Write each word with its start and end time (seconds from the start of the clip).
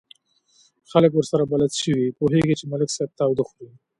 خلک 0.91 1.11
ورسره 1.15 1.43
بلد 1.53 1.71
شوي، 1.81 2.15
پوهېږي 2.19 2.53
چې 2.59 2.65
ملک 2.71 2.89
صاحب 2.95 3.11
تاوده 3.19 3.43
خوري. 3.49 3.73